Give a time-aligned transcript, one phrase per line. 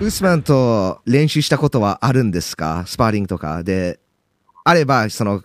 [0.00, 2.84] ウスマンと練習したことはあるんですか？
[2.86, 3.64] スパーリングとか。
[3.64, 3.98] で、
[4.64, 5.42] あれば、その、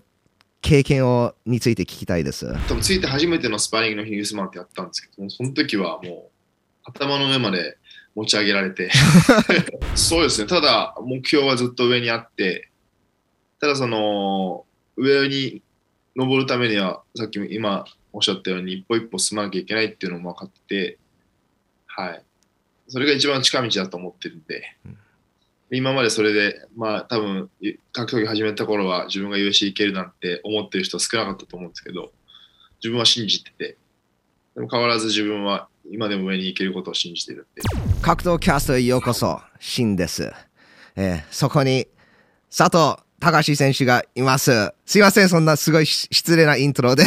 [0.61, 2.47] 経験をについて聞きたいです。
[2.67, 6.31] 多分ついて初めてのスパーリングの日にウスマンってやったんですけど、その時はもう
[6.83, 7.77] 頭の上まで
[8.15, 8.89] 持ち上げられて
[9.95, 12.69] そうですね、ただ目標はずっと上にあって、
[13.59, 14.65] ただその
[14.95, 15.61] 上に
[16.15, 17.83] 登るためには、さっきも今
[18.13, 20.61] おっしゃったように一歩一歩進まなきゃいけないっていうのも分かって
[20.93, 20.97] て、
[21.87, 22.23] はい。
[22.87, 24.97] それが一番近道だと思ってるんで、うん、
[25.71, 27.49] 今までそれで、まあ多分、
[27.91, 32.11] 格闘技始めた頃は自分が UFC 行けるなんて思ってる人少なかったと思うんですけど、
[32.81, 33.77] 自分は信じてて、
[34.55, 37.61] でも変わらず自分は今でも上に行けることを信じてるって。
[38.01, 40.31] 格闘キャストへようこそ、シンです。
[40.95, 41.87] えー、そこに
[42.55, 44.73] 佐藤隆選手がいます。
[44.85, 47.05] すいません、そんなすごい失礼なイントロで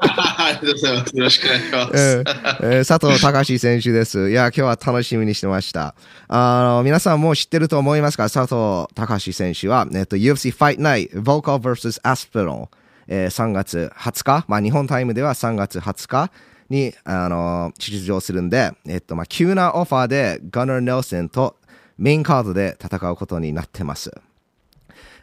[0.00, 1.16] ありがとうございます。
[1.16, 2.24] よろしくお願いします。
[2.62, 4.30] えー、佐藤隆選手です。
[4.30, 5.94] いや、今日は楽しみにしてました。
[6.28, 12.00] あの、皆さんも知ってると思いますが、佐藤隆選手は、えっと、UFC Fight Night Vocal vs.
[12.02, 12.68] Aspinall、
[13.08, 16.30] えー、3月20日、まあ、日本タイムでは3月20日
[16.68, 21.56] に、あの、出場するんで、えっと、まあ、急なオファーで、ガナー・ネルセンと
[21.98, 24.12] メインカードで戦うことになってます。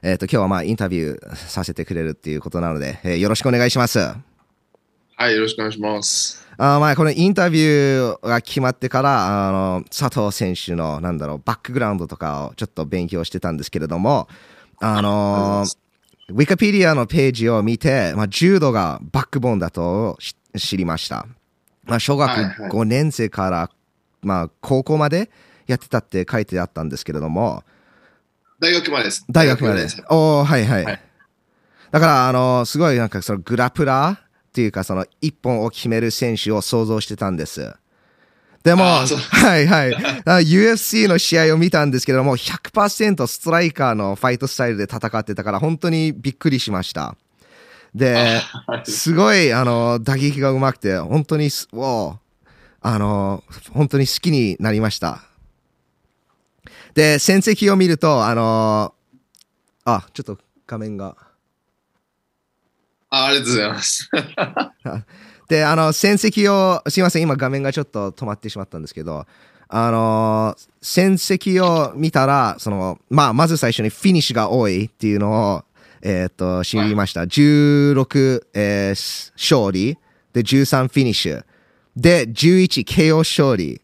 [0.02, 4.00] えっ、と、今日はまあインタビューさせてくれるっていうことなので、えー、よろしくお願いします。
[5.16, 6.46] はい、よろしくお願いします。
[6.58, 14.28] あまあ、このインタビューが決まってから、あの、佐藤選手の、なんだろう、バックグラウンドとかをちょっと勉強してたんですけれども、
[14.80, 15.66] あの、
[16.30, 20.18] ウィキペディアのページを見て、まあ、柔道がバックボーンだと
[20.58, 21.26] 知りました。
[21.86, 23.70] まあ、小学5年生から、
[24.22, 25.30] まあ、高校まで
[25.68, 27.64] やってたって書いてあったんですけれども、
[28.60, 29.26] 大学までです。
[29.30, 29.86] 大学まで。
[30.10, 30.86] おおはいはい。
[30.86, 31.02] はい、
[31.92, 34.23] だから、あの、すごいなんかそのグラプラー
[34.54, 37.74] っていうか、その一本を決める選手を想像してたんです。
[38.62, 39.92] でも、はいはい。
[40.44, 47.16] UFC の試合を見たんですけども、100%ストライカーのファイトスタイルで戦ってたから、本当にびっくりしました。
[47.96, 48.42] で、
[48.86, 52.16] すごい、あの、打撃がうまくて、本当に、お
[52.80, 55.24] あの、本当に好きになりました。
[56.94, 60.38] で、戦績を見ると、あのー、あ、ちょっと
[60.68, 61.18] 画面が。
[63.16, 64.10] あありがとうございます。
[65.48, 69.28] で、あの、戦績を、すいません、今画面がちょっと止まってしまったんですけど、
[69.68, 75.64] あのー、戦績を見たら、その、まあ、まず最初にフィニッシュが多いっていうのを、
[76.02, 77.20] えー、っと、知りました。
[77.22, 80.00] はい、16、えー、勝利、
[80.34, 81.44] で、13フィニッシュ、
[81.96, 83.80] で、11 KO 勝利。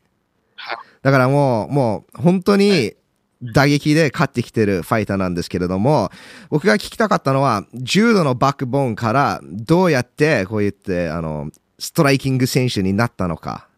[1.04, 2.96] だからもう、もう、本当に、
[3.42, 6.12] 打撃で勝ってきてるファイターなんですけれども、
[6.50, 13.70] 僕が聞きたかったのは、柔道のバックボーンからどうやってこう言って、あの、ストライキング選手になったのか。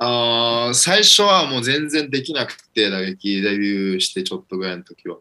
[0.00, 5.16] あ最初はもう全然できなくて、打撃デビューしてちょっとぐらいの時は。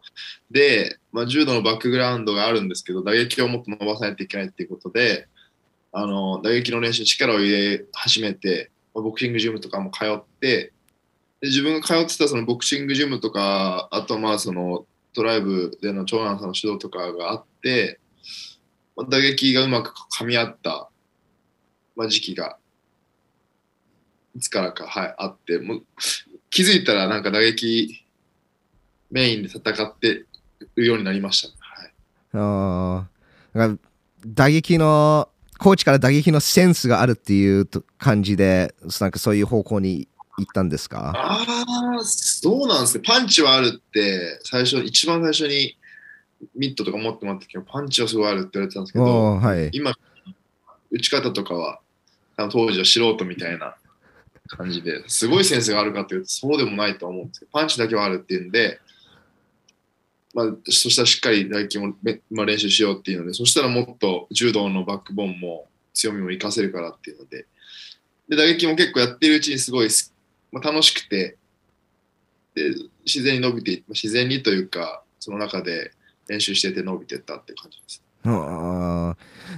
[0.51, 5.27] で、まあ、柔道のバックグラウンドがあるんですけど、打撃をもっと伸ばさないといけないっていうことで、
[5.91, 10.73] あの打撃の練習に力を入れ始めて、ボクシングジムとかも通って、
[11.41, 17.99] で自分が通ってたそのボクシングジムとか、あとまあそのドライブでの長男さんの指導とかがあって、
[19.09, 20.89] 打撃がうまく噛み合った、
[21.95, 22.57] まあ、時期が
[24.35, 25.83] いつからか、はい、あってもう
[26.49, 28.05] 気づいたらなんか打撃
[29.11, 30.25] メインで戦って
[30.75, 31.53] るようになりました、ね、
[32.33, 33.07] は
[33.55, 33.77] い、あ
[34.25, 41.13] 打撃のコーチから打撃のセンスがあるっていう感じでなんかそういう方向に行ったんですか？
[41.15, 41.45] あ
[41.99, 43.03] あ、そうなんですね。
[43.05, 45.77] パンチはあるって、最初、一番最初に
[46.55, 49.93] ミットとか持ってもらった時はパンチはすごいあるって言われてたんですけど、はい、今、
[50.91, 51.79] 打ち方とかは、
[52.37, 53.75] 当時は素人みたいな
[54.47, 58.79] 感じですごいセンスがあるかというとそうでもないと思うんですけどパンチだけはあるっていうんで、
[60.35, 61.95] まあ、そしたらしっかり打撃も、
[62.29, 67.47] まあ、練習しようっていうのでそしたらもっと柔道のバックボーンも強みも活かせるからっていうので
[68.29, 69.89] で打撃も結構やってるうちにすごい
[70.51, 71.37] まあ、楽しくて
[72.55, 72.71] で
[73.05, 75.91] 自然に伸びて自然にというかその中で
[76.27, 78.03] 練習してて伸びてったって感じです。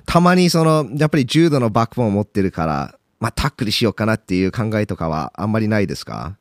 [0.05, 6.37] たまにそのやっぱり柔道のバックボーンを持ってるから、まあ、タックルしようかなっていう考えとかはあんまりないですか？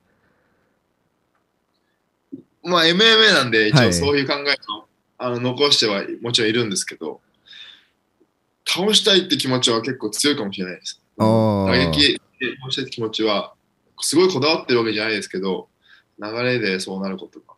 [2.62, 4.56] まあ MMA なんで一応そういう考えも、はい、
[5.18, 7.20] あの残してはもちろんいるんですけど
[8.66, 11.00] 倒したいって気持ちは結構強いかもしれないです。
[11.16, 12.20] 打撃
[12.60, 13.54] 倒したいって気持ちは
[14.00, 15.68] すごいこだわってるわけじゃないですけど、
[16.20, 17.54] 流れでそうなることが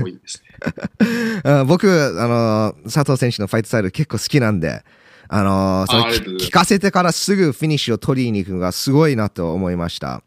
[0.00, 1.64] 多いですね。
[1.66, 4.84] 僕、あの、佐藤選手のファイトスタイル結構好きなんで、
[5.28, 10.22] あのー聞かせてからすぐフィニッシュを取りに行くのがすごいなと思いました。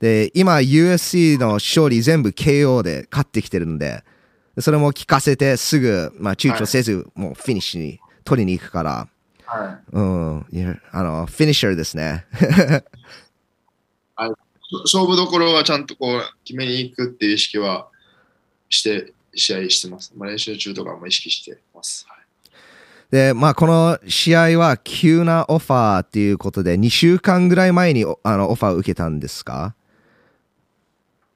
[0.00, 4.04] で、今 UFC の勝利全部 KO で勝ってきてるんで、
[4.58, 9.08] それも聞かせてすぐ、まあ、躊躇せず、もうフィニッシュに取りに行くから、
[9.46, 9.78] はい。
[9.92, 10.46] うん、
[10.92, 12.26] あの、フィニッシャーですね。
[14.84, 17.88] 勝負どころはちゃんとこう決めに行くっていう意識は
[18.68, 20.12] して、試合してます。
[20.16, 22.06] まあ、練習中とかも意識してます。
[22.08, 22.16] はい
[23.08, 29.76] で、まあ、この試合は急なオファーっていうことで、2週間ぐらい前におあのオファーを受けたんですか？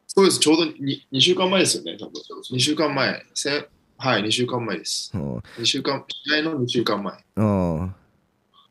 [0.08, 0.40] そうです。
[0.40, 0.74] ちょうど 2,
[1.12, 1.96] 2週間前ですよね。
[1.96, 2.14] 多分
[2.52, 3.24] 2週間前。
[3.34, 3.66] せん
[3.98, 5.12] はい、2週間前です。
[5.14, 5.36] うん。
[5.36, 7.14] 2週間、試合の2週間前。
[7.36, 7.94] うん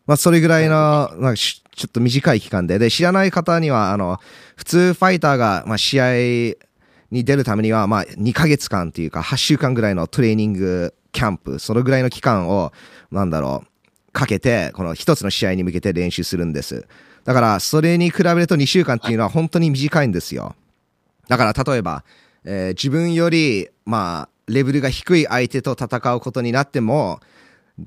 [0.06, 4.20] まあ、それぐらいの、なんかしちょっと短い期間で、で、知らない方には、あの、
[4.58, 6.58] 普通ファイターが、まあ、試合
[7.10, 12.74] に出るためには、まあ、2ヶ月間っていうか、8週間ぐらいのトレーニングキャンプ、そのぐらいの期間を、
[13.12, 16.86] なんだろう、かけて、この一つの試合に向けて練習するんです。
[17.24, 20.56] だから、それに比べると2週間っていうのは本当に短いんですよ。
[21.30, 22.04] だから、例えば、
[22.44, 27.22] えー自分より、まあ、レベルが低い相手と戦うことになっても、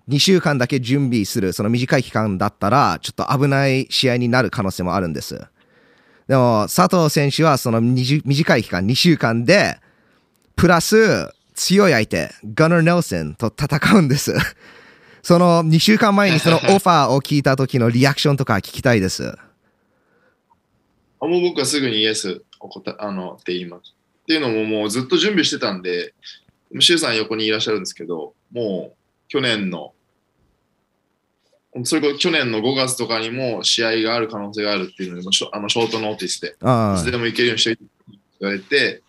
[0.09, 5.41] 2週間だけ準備する、その短い期間だったら、ちょっと危ない試合になる可能性もあるんです。
[6.29, 9.79] でも、佐藤選手はその20短い期間、2週間で、
[10.57, 14.35] プラス強い相手、ガナー・ネルソンと戦うんです。
[15.23, 19.37] その2週間前にその オファーを聞いた時のリアクションとか聞きたいです。
[21.21, 23.95] あもう僕はすぐにイエスを答えあのって言います。
[24.23, 26.15] っていうのももうずっと準備してたんで、
[26.81, 29.02] シュウさん横にいらっしゃるんですけど、もう
[29.33, 29.95] 去年の、
[31.85, 37.83] それこそ去年の5月とかにも試合がある可能性があるっていうので、あのショートノーティスで、あいつでも行けるようにしておいて
[38.41, 39.03] 言われて、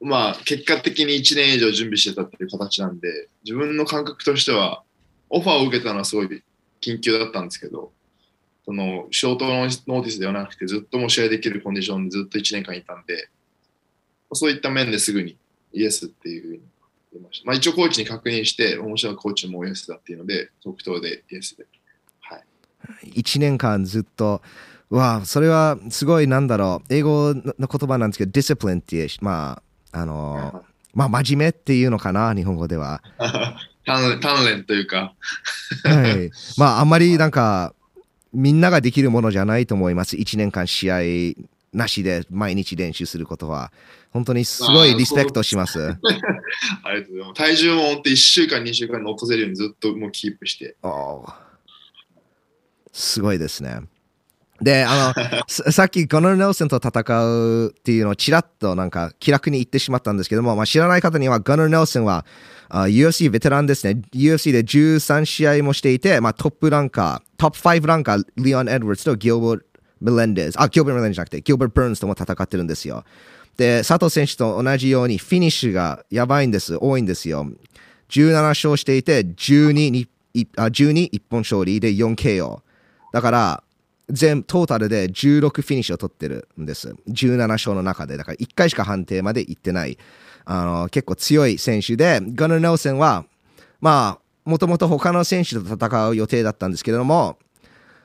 [0.00, 4.82] まあ結果的に1年以上準備してたっていう形なんで、自分の感覚としては、
[5.30, 6.42] オファーを受けたのはすごい
[6.80, 7.92] 緊急だったんですけど、
[8.64, 13.28] そのショートノーティスではなくて、ずっともう試合できるコンディションでずっと1年間いたんで、
[14.32, 15.36] そういった面ですぐに
[15.72, 16.62] イエスっていうふうに
[17.20, 17.46] ました。
[17.46, 21.66] まあ、一応コーチに確認して、面白いコーチもイエスだっていうので、即答でイエスで。
[22.20, 23.10] はい。
[23.10, 24.42] 1年間ずっと、
[24.90, 29.62] うわあ、それはすごいなんだろう、英語の言葉なんですけど、ディスプリンっていう、ま
[29.92, 30.64] あ、あの、
[30.94, 33.02] まあ、真面目っていうのかな、日本語では。
[33.86, 35.14] 鍛錬鍛錬というか、
[35.84, 36.30] はい。
[36.56, 37.74] まあ、あんまりなんか、
[38.32, 40.16] みんなができるものじゃないと思います。
[40.16, 41.00] 1年間試合
[41.72, 43.72] なしで毎日練習することは。
[44.12, 45.96] 本当にすごいリスペクトします。
[46.84, 47.34] ありがとうございます。
[47.34, 50.76] 体重も本当1週間、2週間に落とせるようにずっともうキープして。
[52.92, 53.80] すごいですね。
[54.60, 62.24] で、あの、 ささっきグンナー・ネルソンと戦うっていうのをちらっとなんか気楽に言ってしまったんですけども、まあ、知らない方にはグンナー・ネルソンは
[62.68, 64.00] あ UFC ベテランですね。
[64.14, 69.64] UFC で13試合もしていて、まあ、トップランカー、トップ5ランカー、リオン・エドワーズとギルバート・
[70.00, 73.04] メレンデス、あ、ギルバート・メレンデスじゃなくて、ギルバート・バーンズとも戦ってるんですよ。
[73.56, 76.76] で、佐藤選手と同じようにフィニッシュがやばいんです。
[76.80, 77.46] 多いんですよ。
[78.08, 82.60] 17勝していて、12に、12一本勝利で 4KO。
[83.12, 83.62] だから、
[84.08, 86.94] 全トータルで16フィニッシュを取ってるんです。
[87.08, 88.16] 17勝の中で。
[88.16, 89.98] だから1回しか判定まで行ってない。
[90.44, 93.24] あの、結構強い選手で、ガナ・ネルソンは、
[93.80, 97.38] まあ、もともと他の選手と戦う予定だったんですけれども、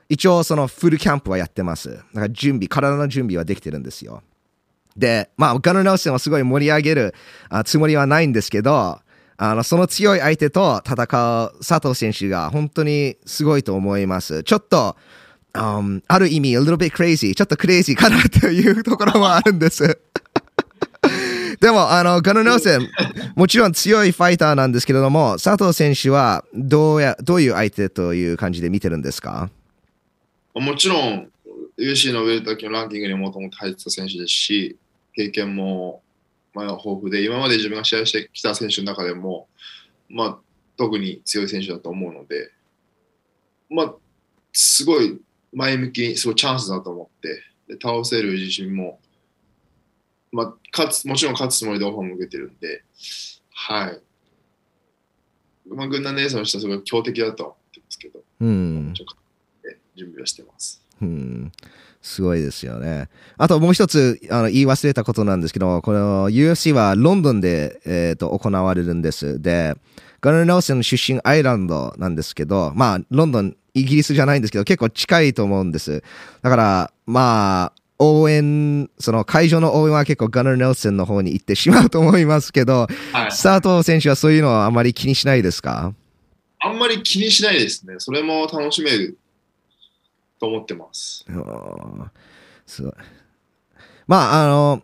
[0.10, 1.90] 一応そのフルキャンプはやってます。
[1.90, 4.22] だから準備、体の準備はできてるんですよ。
[4.98, 7.16] で、まあ、ガナー・ネルソンをすごい盛り上げる
[7.50, 9.00] あつもりはないんですけど、
[9.38, 11.04] あの、その強い相手と戦
[11.54, 14.44] う佐藤選手が本当にすごいと思います。
[14.44, 14.96] ちょっと、
[15.54, 20.00] um, ある意味、a little bit crazy、ちょっとクレイジーかなというところもあるんです。
[21.62, 22.90] でも、あの、ガナー・ネルソン、
[23.36, 29.50] もちろん強いファイターなんですけれども、佐藤選手はどうや、どういう相手という感じで見てるんですか？
[30.56, 31.30] もちろん、
[31.78, 34.78] UC のウェルター級のランキングにもともと入ってた選手ですし、
[35.18, 36.04] 経験も、
[36.54, 39.48] まあ、豊富で、今まで自分が試合してきた選手の中でも、
[40.10, 40.38] まあ、
[40.78, 42.52] 特に強い選手だと思うので、
[43.68, 43.96] まあ、
[44.54, 45.20] すごい
[45.54, 49.00] 前向きに、すごいチャンスだと思って、で倒せる自信も、
[50.32, 52.84] まあ、勝つ、もちろん勝つつもりでオファーも受けてるんで、
[53.54, 54.00] はい。
[55.68, 58.94] まあ、軍団ネーソンの人はすごい強敵だとは思ってますけど、うん。
[59.96, 60.80] 準備はしてます。
[61.02, 61.52] うん
[62.08, 63.10] すごいですよね。
[63.38, 69.42] あともう一つあの言い忘れたことなんですけど、この UFC はロンドンで、えー、と行われるんです。
[69.42, 69.76] で、
[70.22, 76.02] ガナー・ネルソン出身アイランドなんですけど、まあ、ロンドン、イギリスじゃないんですけど、結構近いと思うんです。
[76.42, 83.30] だから、まあ、応援、その会場の応援は結構ガナー・ネルソンの方に行ってしまうと思いますけど、はい。
[83.30, 85.94] 佐藤選手はそういうのはあまり気にしないですか？
[86.60, 87.96] あんまり気にしないですね。
[88.00, 89.18] それも楽しめる
[90.40, 91.26] と思ってます。
[92.66, 92.94] すごい。
[94.08, 94.84] まあ、あの、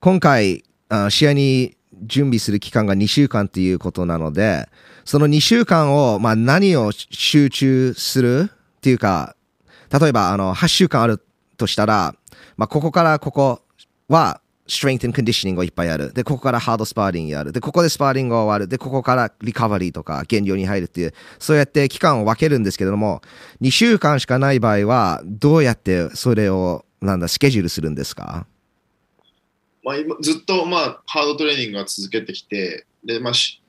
[0.00, 0.64] 今回、
[1.08, 4.68] 試合に準備する期間が2週間ということなので、
[5.04, 9.36] その2週間を、まあ、何を集中するっていうか、
[9.90, 11.22] 例えば、あの、8週間ある
[11.56, 12.14] としたら、
[12.56, 13.62] まあ、ここからここ
[14.08, 16.12] は、ストレング and コンディショニングをいっぱいやる。
[16.12, 17.52] で、ここからハードスパーリングやる。
[17.52, 18.68] で、ここでスパーリングが終わる。
[18.68, 23.20] で、ここからリカバリーとか減量に入るっていう、そうやって期間を分けるんですけれども、
[23.60, 28.46] 2週間しかない場合は、どうやってそれを、なんだ、スケジュールするんですか？
[29.82, 33.60] まあ、今ずっと、まあ、ハードトレーニングは続けてきて、で、まあし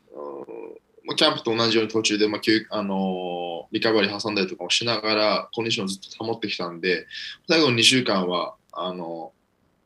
[1.03, 3.41] まあ、キャンプと同じように途中で、まあ休あのー
[3.71, 7.07] リカバリー挟んだりとかもしながら、コンディションをずっと保ってきたんで、
[7.47, 9.31] 最後の2週間は、あの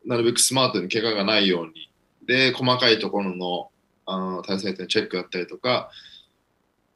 [0.05, 1.89] なるべくスマートに怪我がないように、
[2.25, 3.69] で、細かいところの
[4.05, 5.89] あの対策点チェックだったりとか、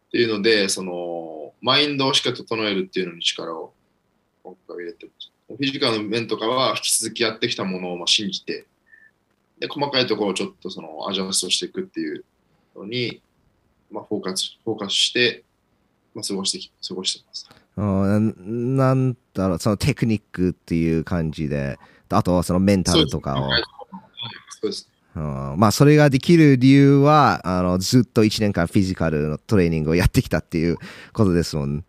[0.08, 3.74] っていうので、その、マインドをしっかり整えるっていうのに力を
[4.44, 5.32] 今回入れてます。
[5.48, 8.66] フィジカルの面とかは引き続きやってきたものをまあ信じて、
[9.60, 12.24] で、細かいところをちょっとそのアジャストしていくっていう
[12.76, 13.22] のに、
[13.92, 15.44] まあ、フォーカス、フォーカスして、
[16.14, 17.50] まあ、過ごして、過ごしてます。
[17.76, 23.48] うんななんだろう、そのテクニックっていう感じで、あとはそのメンタルとかを。
[23.48, 23.64] はい
[24.62, 24.90] そうです。
[25.16, 30.78] うんまあ、それができる理由は、あの、ずっと1年間フィジカルのトレーニングをやってきたっていう
[31.14, 31.84] ことですもん。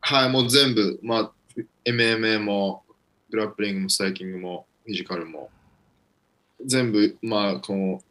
[0.00, 1.32] はい、もう全部、まあ、
[1.84, 2.84] MMA も、
[3.30, 5.50] グラップリングも、ストライキングも、フィジカルも、
[6.64, 8.02] 全部、まあ、この、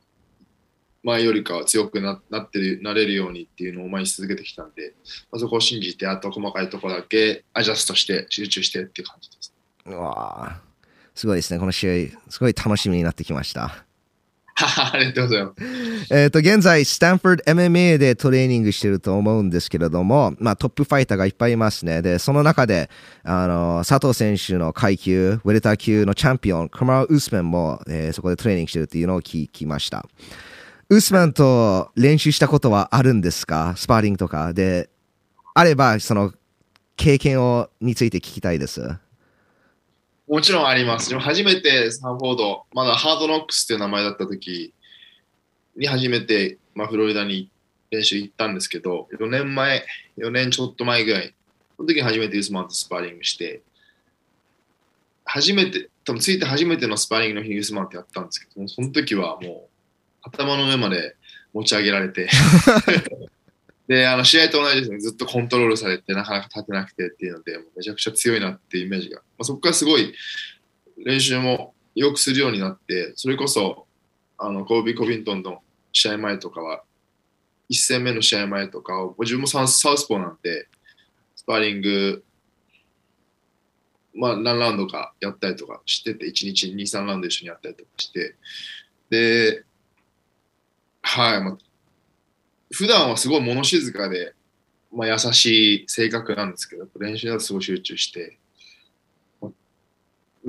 [1.04, 4.94] 前よりかは強くななってるなれるようにっていうのを前にし続けてきたんで、
[5.32, 9.54] まあ、そこを信じて、あと細かいところだけアジャストして、集中してっていう感じです。
[9.86, 10.73] うわあ
[11.16, 11.60] すごいですね。
[11.60, 13.86] この試合、すごい楽しみになってきました。
[14.56, 16.14] ありがとうございます。
[16.14, 22.02] えっ、と、現在、スタンフォード MMA でトレーニングしてると思うんですけれども、まあ、トップファイターがいっぱいいますね。
[22.04, 22.90] で、その中で、
[23.24, 30.06] あの、佐藤選手の階級、ウェルター級のチャンピオン、カマラ・ウスマンも、えーそこでトレーニングしてるっていうのを聞きました。
[30.90, 33.74] ウスマンと練習したことはあるんですか？
[33.76, 34.54] スパーリングとか。
[34.54, 34.90] で、
[35.56, 36.32] あれば、その、
[36.96, 38.96] 経験を、について聞きたいです。
[40.28, 41.10] もちろんあります。
[41.10, 44.74] でも初めてサンフォード、まだハードノックスっていう名前だった時
[45.76, 47.50] に初めて、まあ、フロリダに
[47.92, 49.86] 練習行ったんですけど、4年前、
[50.18, 51.34] 4年ちょっと前ぐらい、
[51.78, 53.62] その時に初めてウスマンとスパーリングして、
[55.26, 59.62] 初めて、多分ついて初めてのスパーリングの日にウスマンってやったんですけど、その時はもう
[60.22, 61.16] 頭の上まで
[61.54, 62.30] 持ち上げられて、
[63.88, 70.14] で、あの試合と同じですね、ずっとコントロールされて、なかなか立てなくてっていうので、めちゃくちゃ強いなっていうイメージが、まあ、そこからすごい
[70.98, 73.86] 練習もよくするようになって、それこそ、
[74.38, 75.62] あのコービー・コビントンの
[75.92, 76.84] 試合前とかは、
[77.70, 80.68] 1戦目の試合前とかを、自分もサウサウスポーなんで、
[81.36, 82.24] スパーリング、
[84.16, 88.36] まあ、何ラウンドかやったりとかしてて、1日2、3ラウンド一緒にやったりとかして、
[89.10, 89.64] で、
[91.02, 91.58] はい、まあ、
[92.74, 94.34] 普段はすごい物静かで、
[94.92, 98.38] まあ、優しい性格なんですけど、練習だとすごい集中して、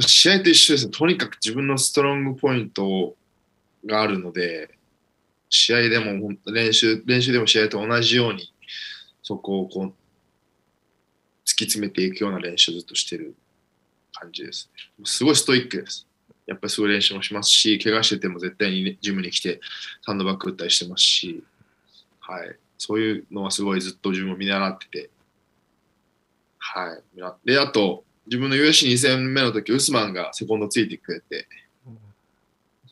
[0.01, 0.91] 試合と一緒ですね。
[0.91, 3.15] とにかく自分のストロングポイント
[3.87, 4.71] があるので、
[5.51, 8.53] 試合でも練習、練習でも試合と同じように、
[9.23, 9.93] そこをこう、突
[11.45, 13.37] き詰めていくような練習をずっとしてる
[14.13, 15.05] 感じですね。
[15.05, 16.07] すごいストイックです。
[16.47, 19.61] やっぱりすごい練習もしますし、怪我してても絶対にねジムに来て
[20.05, 21.43] サンドバッグ打ったりしてますし、
[22.27, 22.57] はい。
[22.79, 25.11] そういうのはすごいずっと自分も見習ってて。
[26.59, 27.03] はい。
[27.45, 31.47] で、あと、自分の UFC2 戦目の時、ウスマンがセコンドついてくれて、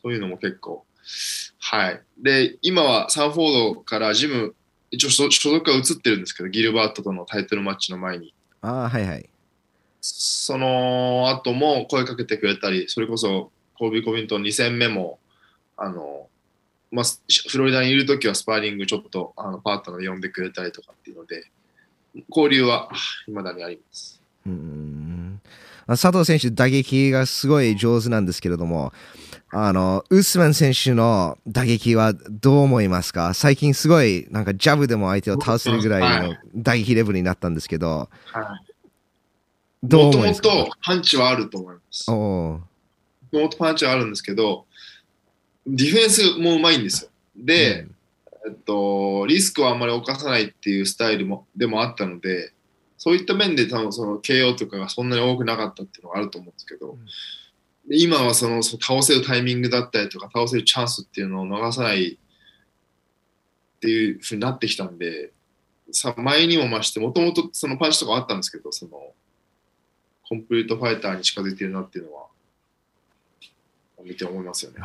[0.01, 0.85] そういうのも結構、
[1.59, 2.01] はい。
[2.19, 4.53] で、今はサンフォードからジム、
[4.91, 8.35] 一応所所属は移ってるんですけど、ギルバートとのタイトルマッチの前に。
[8.61, 9.27] ああ、はいはい。
[10.01, 15.17] その後も声かけてくれたり、それこそコービー・コビントン2戦目も、
[15.77, 16.27] あの、
[16.93, 17.05] まあ、
[17.49, 21.45] フロリダにいるときはスパーリングちょっとあのパートナーで呼んでくれたりとかっていうので、
[22.29, 22.89] 交流は
[23.25, 24.21] 未だにあります。
[24.45, 25.41] うん。
[25.87, 28.93] あ佐藤選手、打撃がすごい上手なんですけれども、
[29.49, 33.33] あの、ウスマン選手の打撃はどう思いますか？
[33.33, 38.09] 最近すごい、なんかジャブでも相手を倒せるぐらいの打撃レベルになったんですけど、
[39.83, 40.49] どうもとも思いますか？
[40.49, 42.09] とパンチはあると思います。
[42.11, 42.61] おも
[43.31, 44.65] ともとパンチはあるんですけど、
[45.65, 47.09] ディフェンスもうまいんですよ。
[47.35, 47.87] で、
[48.45, 52.53] えっと、リスクはあんまり犯さないっていうスタイルもでもあったので、
[52.97, 56.97] そういった面で多分その KO とかがそんなに多くなかったっていうのがあると思うんですけど、
[57.87, 65.31] で今はそのその倒せるタイミングだったりとか、倒せるチャンスっていうのを逃さないっていうふうになってきたんで、
[65.91, 68.91] さ前にも増して、もともとそのパンチとかあったんですけど、その、
[70.27, 72.27] コンプリートファイターに近づいてるなっていうのは、
[74.03, 74.77] 見て思いますよね。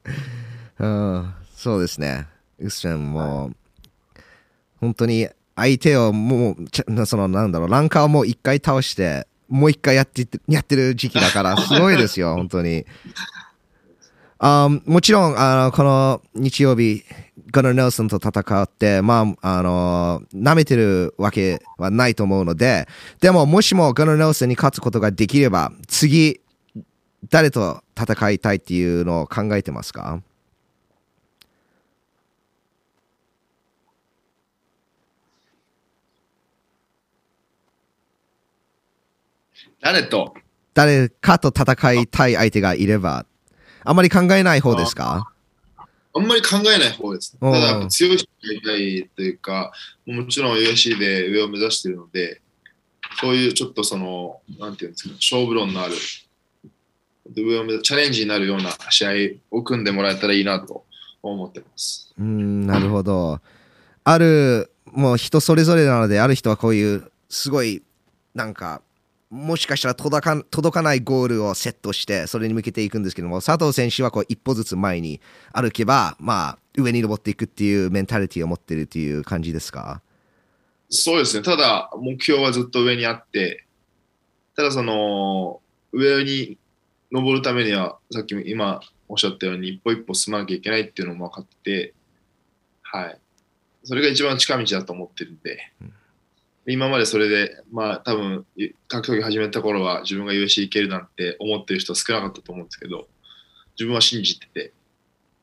[0.78, 2.26] うん、そうですね。
[2.58, 3.52] ウスチャンも、
[4.80, 12.86] 本当に相手をもう、ちゃそのなんだろう、ランカーをもう一回倒して、もう一回やってやってる時期だから、 すごいですよ、本当に。
[14.44, 17.04] あもちろんあの、この日曜日、
[17.52, 22.88] ガナー・ネルソンと戦って、まあ、あの、舐めてるわけはないと思うので、
[23.20, 26.40] でも、もしもガナー・ネルソンに勝つことができれば、次、
[27.28, 30.22] 誰と戦いたいっていうのを考えてますか？
[39.80, 40.34] 誰と？
[40.74, 43.26] 誰かと戦いたい相手がいれば、
[43.84, 45.32] あまり考えない方ですか？
[46.14, 47.36] あんまり考えない方です。
[47.38, 47.52] たうん。
[47.52, 49.72] だ、強い人がいたいというか、
[50.06, 52.40] もちろん USC で上を目指しているので、
[53.20, 55.94] そういうちょっとその、なんていうんですか、勝負論のある、
[57.34, 59.10] 上を目指チャレンジになるような試合
[59.50, 60.84] を組んでもらえたらいいなと
[61.22, 62.12] 思ってます。
[62.18, 63.40] うーん、なるほど。
[64.04, 67.82] ある、もう人それぞれなので、ある人はこういう、すごい、
[68.34, 68.82] なんか、
[69.30, 80.02] もしかしたら届か届かないゴールをセットして、それに向けていくんですけども、佐藤選手はこう一歩ずつ前に歩けば、まあ、上に登っていくっていうメンタリティを持ってるっていう感じですか？
[80.90, 81.42] そうですね。
[81.42, 83.64] ただ、目標はずっと上にあって、
[84.54, 85.62] ただその、
[85.92, 86.58] 上に
[87.12, 91.94] 登るためには、さっきも今おっしゃったように、一歩一歩進まなきゃいけないっていうのも分かってて、
[92.82, 93.18] はい。
[93.84, 95.72] それが一番近道だと思ってるんで、
[96.66, 98.46] 今までそれで、まあ多分、
[98.88, 103.08] 格闘技始めた頃は自分が UFC 行けるなんて思ってる人少なかったと思うんですけど、
[103.76, 104.72] 自分は信じてて、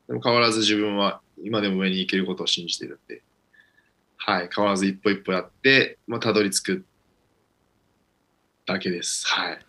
[0.07, 3.21] でも変わらず自分は今でも上に行けることを信じてるんで、
[4.17, 6.85] はい、変わらず一歩一歩やって、まあ、たどり着く
[8.65, 9.27] だけです。
[9.27, 9.59] はい。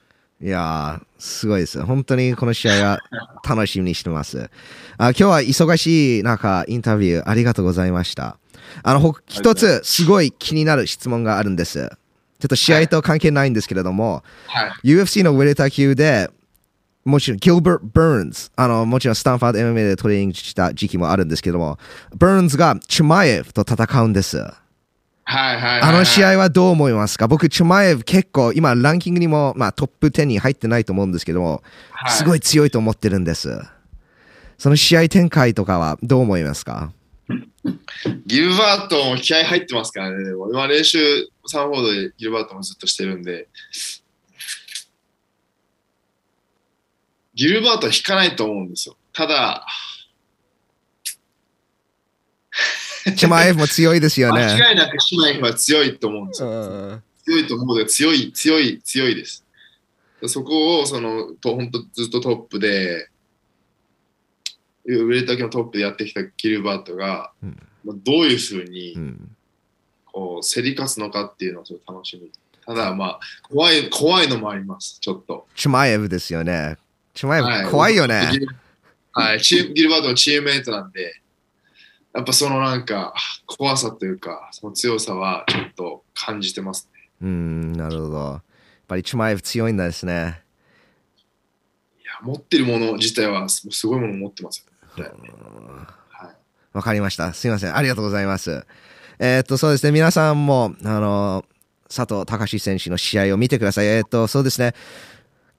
[0.43, 1.83] いやー、すごいです。
[1.85, 2.99] 本当にこの試合は
[3.47, 4.51] 楽しみにしてます。
[4.97, 8.39] あ今日は忙しい中、インタビューありがとうございました。
[8.83, 11.91] あの、ほ一つすごい気になる質問があるんです。
[12.39, 14.95] ちょっと試合と関係ないんですけれども、はい。
[14.95, 16.31] UFC のウェルター級で、
[17.05, 21.79] もちろん、ギルバート・バーンズ、あの、もちろんスタンファード MMA でトレーニングした時期もあるんですけども、
[22.17, 24.43] バーンズがチュマエフと戦うんです。
[25.31, 27.29] はいはいはい、あの試合合はどう思いますか？
[27.29, 31.63] 僕、チュマエフ結構、今、ランキングにも、まあ、トップ10に入ってないと思うんですけども、
[32.09, 32.39] すごい。
[32.39, 33.61] い強いと思ってるんです。
[34.59, 36.93] その試合展開とかはどう思いますか？
[38.27, 40.25] ギルバートも気合入ってますからね。
[40.25, 40.99] でも今練習
[41.47, 43.49] サンフォードでギルバートもずっとしてるんで、
[47.35, 48.97] ギルバートは引かないと思うんですよ。
[49.13, 49.65] ただ、
[53.17, 54.45] チュマエフも強いですよね。
[54.45, 56.63] 間違いなく姉妹は強いと思うんですうよ。
[56.97, 59.45] ん強いと思うので強い、強い、強いです。
[60.27, 63.09] そこを、その、と本当ずっとトップで、
[64.85, 69.37] 売れた時のトップでやってきたギルバートが、うんまあどういうふうにうん
[70.13, 72.31] こう競り勝つのかっていうのをすごい楽しみ。
[72.67, 75.47] ただまあ、怖い、怖いのもあります、ちょっと。
[75.57, 76.77] チュマエフですよね。
[77.15, 78.29] チュマエはフ怖いよね。
[79.13, 81.21] はい、チギルバートのチームメイトなんで、
[82.15, 83.15] やっぱそのなんか、
[83.47, 87.09] 怖さというか、その強さはちょっと感じてますね。
[87.23, 88.19] うん、なるほど。
[88.19, 88.43] やっ
[88.89, 90.43] ぱりチュマエフ強いんですね。
[92.01, 95.11] いや、持ってるもの自体はすすごいもの持ってますよ、ね。
[96.09, 96.37] はい。
[96.73, 97.33] わかりました。
[97.33, 97.77] すいません。
[97.77, 98.67] ありがとうございます。
[99.21, 99.93] えーっと、そうですね。
[99.93, 101.45] 皆さんも、あの、
[101.95, 103.87] 佐藤隆選手の試合を見てください。
[103.87, 104.75] えーっと、そうですね。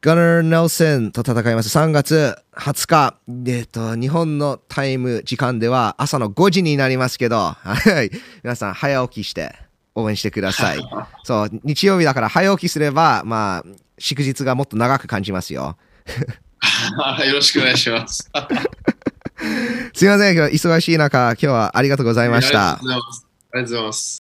[0.03, 1.77] ガナー・ネルソンと戦います。
[1.77, 3.17] 3月20日。
[3.27, 8.09] えーっと、日本のタイム時間では朝の5時になりますけど、はい。
[8.43, 9.53] 皆さん早起きして
[9.93, 10.79] 応援してください。
[11.23, 13.63] そう、日曜日だから早起きすれば、まあ、
[13.99, 15.77] 祝日がもっと長く感じますよ。
[17.23, 18.31] よろしくお願いします。
[19.93, 20.35] すいません。
[20.35, 22.97] 今日忙しい中、今日はありがとうございましたありがとう。
[22.97, 23.27] ございます。
[23.53, 24.20] ありがとうございます。